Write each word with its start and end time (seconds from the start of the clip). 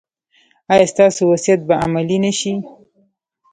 ایا 0.71 0.85
ستاسو 0.93 1.21
وصیت 1.31 1.59
به 1.67 1.75
عملي 1.85 2.17
نه 2.25 2.31
شي؟ 2.39 2.53